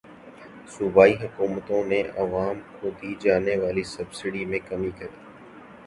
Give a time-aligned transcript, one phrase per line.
[0.73, 5.19] صوبائی حکومتوں نے عوام کو دی جانے والی سبسڈی میں کمی کردی